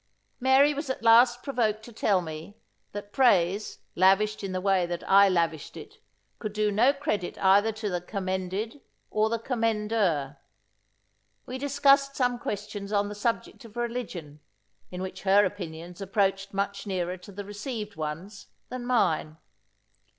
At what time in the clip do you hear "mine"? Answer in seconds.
18.87-19.37